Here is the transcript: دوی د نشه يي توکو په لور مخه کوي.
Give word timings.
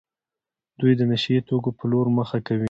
دوی 0.79 0.93
د 0.99 1.01
نشه 1.11 1.29
يي 1.35 1.39
توکو 1.47 1.69
په 1.77 1.83
لور 1.91 2.07
مخه 2.17 2.37
کوي. 2.47 2.59